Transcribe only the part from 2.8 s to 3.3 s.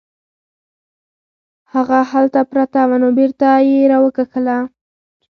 وه نو